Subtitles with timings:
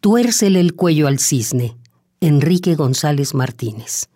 [0.00, 1.76] Tuércele el cuello al cisne.
[2.20, 4.08] Enrique González Martínez.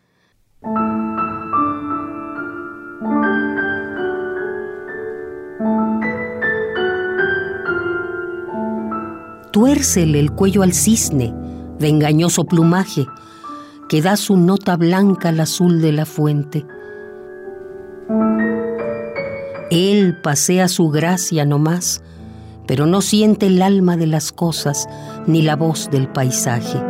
[9.50, 11.34] Tuércele el cuello al cisne,
[11.80, 13.05] de engañoso plumaje,
[13.89, 16.64] que da su nota blanca al azul de la fuente.
[19.73, 22.03] Él pasea su gracia no más,
[22.67, 24.89] pero no siente el alma de las cosas
[25.27, 26.83] ni la voz del paisaje.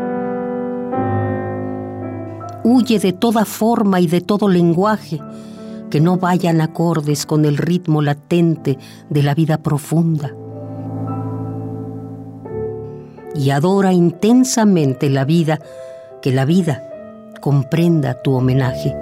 [2.64, 5.20] Huye de toda forma y de todo lenguaje
[5.90, 8.78] que no vayan acordes con el ritmo latente
[9.10, 10.32] de la vida profunda
[13.34, 15.60] y adora intensamente la vida,
[16.20, 16.82] que la vida
[17.40, 18.94] comprenda tu homenaje.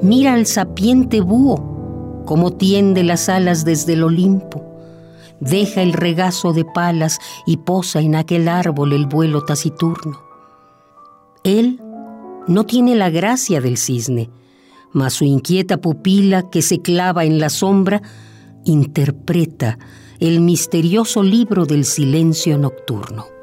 [0.00, 1.69] Mira al sapiente búho,
[2.24, 4.64] como tiende las alas desde el Olimpo.
[5.40, 10.20] Deja el regazo de palas y posa en aquel árbol el vuelo taciturno.
[11.44, 11.80] Él
[12.46, 14.30] no tiene la gracia del cisne,
[14.92, 18.02] mas su inquieta pupila que se clava en la sombra
[18.64, 19.78] interpreta
[20.18, 23.39] el misterioso libro del silencio nocturno.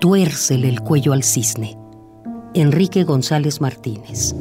[0.00, 1.76] Tuércele el cuello al cisne.
[2.54, 4.32] Enrique González Martínez.